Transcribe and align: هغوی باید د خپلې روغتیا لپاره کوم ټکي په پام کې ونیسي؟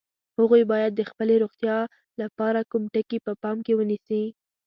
هغوی 0.37 0.63
باید 0.71 0.91
د 0.95 1.01
خپلې 1.09 1.35
روغتیا 1.43 1.77
لپاره 2.21 2.59
کوم 2.71 2.83
ټکي 2.93 3.17
په 3.25 3.31
پام 3.43 3.57
کې 3.65 3.73
ونیسي؟ 3.79 4.23